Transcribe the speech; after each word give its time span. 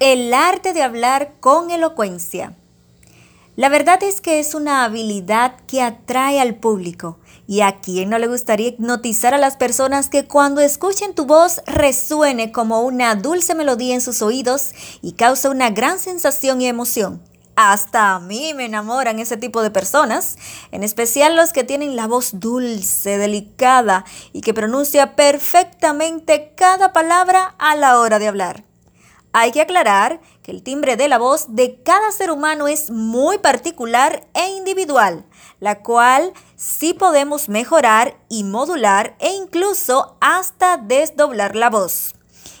El 0.00 0.32
arte 0.32 0.74
de 0.74 0.84
hablar 0.84 1.32
con 1.40 1.72
elocuencia. 1.72 2.54
La 3.56 3.68
verdad 3.68 4.00
es 4.04 4.20
que 4.20 4.38
es 4.38 4.54
una 4.54 4.84
habilidad 4.84 5.56
que 5.66 5.82
atrae 5.82 6.40
al 6.40 6.54
público. 6.54 7.18
¿Y 7.48 7.62
a 7.62 7.80
quién 7.80 8.08
no 8.08 8.16
le 8.20 8.28
gustaría 8.28 8.68
hipnotizar 8.68 9.34
a 9.34 9.38
las 9.38 9.56
personas 9.56 10.08
que 10.08 10.28
cuando 10.28 10.60
escuchen 10.60 11.16
tu 11.16 11.26
voz 11.26 11.62
resuene 11.66 12.52
como 12.52 12.82
una 12.82 13.16
dulce 13.16 13.56
melodía 13.56 13.92
en 13.94 14.00
sus 14.00 14.22
oídos 14.22 14.70
y 15.02 15.14
causa 15.14 15.50
una 15.50 15.70
gran 15.70 15.98
sensación 15.98 16.62
y 16.62 16.68
emoción? 16.68 17.20
Hasta 17.56 18.14
a 18.14 18.20
mí 18.20 18.54
me 18.54 18.66
enamoran 18.66 19.18
ese 19.18 19.36
tipo 19.36 19.62
de 19.62 19.72
personas, 19.72 20.38
en 20.70 20.84
especial 20.84 21.34
los 21.34 21.52
que 21.52 21.64
tienen 21.64 21.96
la 21.96 22.06
voz 22.06 22.38
dulce, 22.38 23.18
delicada 23.18 24.04
y 24.32 24.42
que 24.42 24.54
pronuncia 24.54 25.16
perfectamente 25.16 26.52
cada 26.54 26.92
palabra 26.92 27.56
a 27.58 27.74
la 27.74 27.98
hora 27.98 28.20
de 28.20 28.28
hablar. 28.28 28.67
Hay 29.32 29.52
que 29.52 29.60
aclarar 29.60 30.20
que 30.42 30.50
el 30.50 30.62
timbre 30.62 30.96
de 30.96 31.08
la 31.08 31.18
voz 31.18 31.54
de 31.54 31.82
cada 31.82 32.10
ser 32.12 32.30
humano 32.30 32.66
es 32.66 32.90
muy 32.90 33.38
particular 33.38 34.26
e 34.32 34.48
individual, 34.50 35.26
la 35.60 35.82
cual 35.82 36.32
sí 36.56 36.94
podemos 36.94 37.48
mejorar 37.48 38.16
y 38.28 38.44
modular 38.44 39.16
e 39.18 39.32
incluso 39.32 40.16
hasta 40.20 40.78
desdoblar 40.78 41.56
la 41.56 41.68
voz. 41.68 42.14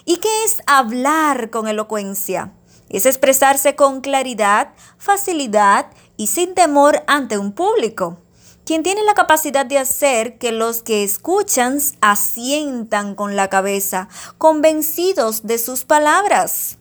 ¿Y 0.04 0.18
qué 0.18 0.44
es 0.44 0.58
hablar 0.66 1.50
con 1.50 1.68
elocuencia? 1.68 2.52
Es 2.90 3.06
expresarse 3.06 3.74
con 3.74 4.00
claridad, 4.00 4.72
facilidad 4.98 5.86
y 6.16 6.26
sin 6.26 6.54
temor 6.54 7.02
ante 7.06 7.38
un 7.38 7.52
público 7.52 8.18
quien 8.68 8.82
tiene 8.82 9.02
la 9.02 9.14
capacidad 9.14 9.64
de 9.64 9.78
hacer 9.78 10.36
que 10.36 10.52
los 10.52 10.82
que 10.82 11.02
escuchan 11.02 11.78
asientan 12.02 13.14
con 13.14 13.34
la 13.34 13.48
cabeza, 13.48 14.10
convencidos 14.36 15.46
de 15.46 15.56
sus 15.56 15.86
palabras. 15.86 16.76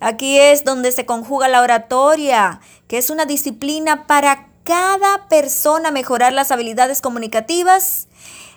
Aquí 0.00 0.38
es 0.38 0.64
donde 0.64 0.90
se 0.90 1.04
conjuga 1.04 1.48
la 1.48 1.60
oratoria, 1.60 2.62
que 2.86 2.96
es 2.96 3.10
una 3.10 3.26
disciplina 3.26 4.06
para 4.06 4.48
cada 4.64 5.28
persona 5.28 5.90
mejorar 5.90 6.32
las 6.32 6.50
habilidades 6.50 7.02
comunicativas 7.02 8.08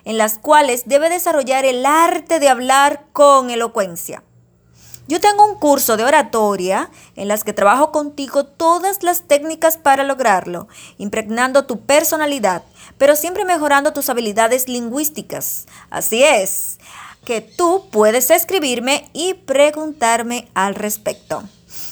en 0.05 0.17
las 0.17 0.37
cuales 0.37 0.83
debe 0.85 1.09
desarrollar 1.09 1.65
el 1.65 1.85
arte 1.85 2.39
de 2.39 2.47
hablar 2.47 3.03
con 3.11 3.49
elocuencia. 3.49 4.23
Yo 5.07 5.19
tengo 5.19 5.45
un 5.45 5.55
curso 5.55 5.97
de 5.97 6.03
oratoria 6.03 6.89
en 7.15 7.27
las 7.27 7.43
que 7.43 7.53
trabajo 7.53 7.91
contigo 7.91 8.45
todas 8.45 9.03
las 9.03 9.23
técnicas 9.23 9.77
para 9.77 10.03
lograrlo, 10.03 10.67
impregnando 10.97 11.65
tu 11.65 11.81
personalidad, 11.81 12.63
pero 12.97 13.15
siempre 13.15 13.43
mejorando 13.43 13.93
tus 13.93 14.09
habilidades 14.09 14.67
lingüísticas. 14.67 15.65
Así 15.89 16.23
es, 16.23 16.79
que 17.25 17.41
tú 17.41 17.87
puedes 17.91 18.29
escribirme 18.29 19.09
y 19.13 19.33
preguntarme 19.33 20.49
al 20.53 20.75
respecto. 20.75 21.43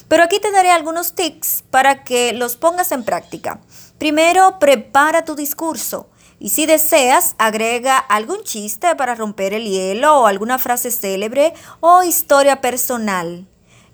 Pero 0.07 0.23
aquí 0.23 0.39
te 0.39 0.51
daré 0.51 0.71
algunos 0.71 1.13
tips 1.13 1.63
para 1.69 2.03
que 2.03 2.33
los 2.33 2.57
pongas 2.57 2.91
en 2.91 3.03
práctica. 3.03 3.59
Primero, 3.97 4.59
prepara 4.59 5.25
tu 5.25 5.35
discurso. 5.35 6.07
Y 6.39 6.49
si 6.49 6.65
deseas, 6.65 7.35
agrega 7.37 7.97
algún 7.97 8.43
chiste 8.43 8.95
para 8.95 9.15
romper 9.15 9.53
el 9.53 9.65
hielo 9.65 10.21
o 10.21 10.25
alguna 10.25 10.57
frase 10.57 10.89
célebre 10.89 11.53
o 11.81 12.03
historia 12.03 12.61
personal. 12.61 13.45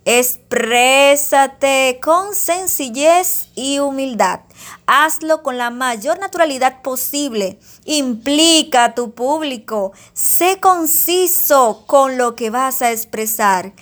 Exprésate 0.07 1.99
con 1.99 2.35
sencillez 2.35 3.49
y 3.55 3.79
humildad. 3.79 4.41
Hazlo 4.85 5.41
con 5.41 5.57
la 5.57 5.71
mayor 5.71 6.19
naturalidad 6.19 6.83
posible. 6.83 7.57
Implica 7.85 8.85
a 8.85 8.93
tu 8.93 9.15
público. 9.15 9.93
Sé 10.13 10.59
conciso 10.59 11.85
con 11.87 12.19
lo 12.19 12.35
que 12.35 12.51
vas 12.51 12.83
a 12.83 12.91
expresar. 12.91 13.73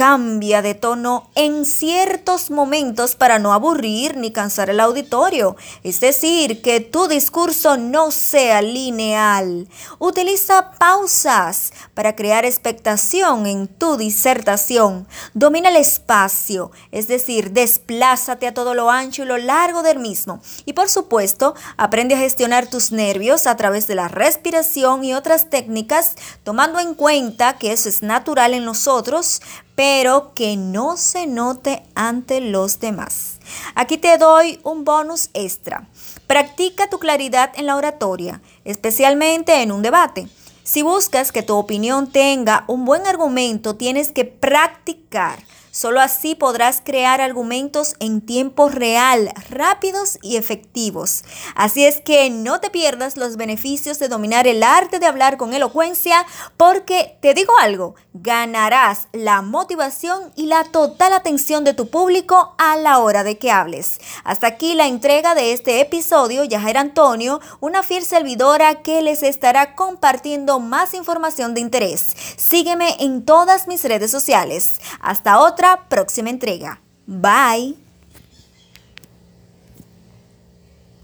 Cambia 0.00 0.62
de 0.62 0.74
tono 0.74 1.28
en 1.34 1.66
ciertos 1.66 2.50
momentos 2.50 3.16
para 3.16 3.38
no 3.38 3.52
aburrir 3.52 4.16
ni 4.16 4.30
cansar 4.30 4.70
el 4.70 4.80
auditorio. 4.80 5.56
Es 5.82 6.00
decir, 6.00 6.62
que 6.62 6.80
tu 6.80 7.06
discurso 7.06 7.76
no 7.76 8.10
sea 8.10 8.62
lineal. 8.62 9.68
Utiliza 9.98 10.70
pausas 10.70 11.74
para 11.92 12.16
crear 12.16 12.46
expectación 12.46 13.44
en 13.44 13.68
tu 13.68 13.98
disertación. 13.98 15.06
Domina 15.34 15.68
el 15.68 15.76
espacio, 15.76 16.70
es 16.92 17.06
decir, 17.06 17.50
desplázate 17.50 18.46
a 18.46 18.54
todo 18.54 18.72
lo 18.72 18.90
ancho 18.90 19.24
y 19.24 19.26
lo 19.26 19.36
largo 19.36 19.82
del 19.82 19.98
mismo. 19.98 20.40
Y 20.64 20.72
por 20.72 20.88
supuesto, 20.88 21.54
aprende 21.76 22.14
a 22.14 22.18
gestionar 22.20 22.68
tus 22.68 22.90
nervios 22.90 23.46
a 23.46 23.54
través 23.58 23.86
de 23.86 23.96
la 23.96 24.08
respiración 24.08 25.04
y 25.04 25.12
otras 25.12 25.50
técnicas, 25.50 26.14
tomando 26.42 26.78
en 26.78 26.94
cuenta 26.94 27.58
que 27.58 27.72
eso 27.72 27.90
es 27.90 28.02
natural 28.02 28.54
en 28.54 28.64
nosotros, 28.64 29.42
pero 29.80 30.34
que 30.34 30.58
no 30.58 30.98
se 30.98 31.26
note 31.26 31.82
ante 31.94 32.42
los 32.42 32.80
demás. 32.80 33.40
Aquí 33.74 33.96
te 33.96 34.18
doy 34.18 34.60
un 34.62 34.84
bonus 34.84 35.30
extra. 35.32 35.88
Practica 36.26 36.90
tu 36.90 36.98
claridad 36.98 37.50
en 37.54 37.64
la 37.64 37.76
oratoria, 37.76 38.42
especialmente 38.66 39.62
en 39.62 39.72
un 39.72 39.80
debate. 39.80 40.28
Si 40.64 40.82
buscas 40.82 41.32
que 41.32 41.42
tu 41.42 41.56
opinión 41.56 42.12
tenga 42.12 42.64
un 42.66 42.84
buen 42.84 43.06
argumento, 43.06 43.76
tienes 43.76 44.12
que 44.12 44.26
practicar 44.26 45.38
Solo 45.80 46.02
así 46.02 46.34
podrás 46.34 46.82
crear 46.84 47.22
argumentos 47.22 47.94
en 48.00 48.20
tiempo 48.20 48.68
real, 48.68 49.32
rápidos 49.48 50.18
y 50.20 50.36
efectivos. 50.36 51.24
Así 51.54 51.86
es 51.86 52.02
que 52.02 52.28
no 52.28 52.60
te 52.60 52.68
pierdas 52.68 53.16
los 53.16 53.38
beneficios 53.38 53.98
de 53.98 54.08
dominar 54.08 54.46
el 54.46 54.62
arte 54.62 54.98
de 54.98 55.06
hablar 55.06 55.38
con 55.38 55.54
elocuencia 55.54 56.26
porque, 56.58 57.16
te 57.22 57.32
digo 57.32 57.54
algo, 57.62 57.94
ganarás 58.12 59.08
la 59.14 59.40
motivación 59.40 60.32
y 60.36 60.48
la 60.48 60.64
total 60.64 61.14
atención 61.14 61.64
de 61.64 61.72
tu 61.72 61.88
público 61.88 62.54
a 62.58 62.76
la 62.76 62.98
hora 62.98 63.24
de 63.24 63.38
que 63.38 63.50
hables. 63.50 64.00
Hasta 64.22 64.48
aquí 64.48 64.74
la 64.74 64.86
entrega 64.86 65.34
de 65.34 65.54
este 65.54 65.80
episodio. 65.80 66.44
Yajair 66.44 66.76
Antonio, 66.76 67.40
una 67.60 67.82
fiel 67.82 68.04
servidora 68.04 68.82
que 68.82 69.00
les 69.00 69.22
estará 69.22 69.74
compartiendo 69.76 70.60
más 70.60 70.92
información 70.92 71.54
de 71.54 71.62
interés. 71.62 72.14
Sígueme 72.36 72.96
en 73.00 73.24
todas 73.24 73.66
mis 73.66 73.82
redes 73.82 74.10
sociales. 74.10 74.78
Hasta 75.00 75.38
otra 75.40 75.69
próxima 75.76 76.30
entrega. 76.30 76.78
Bye. 77.06 77.89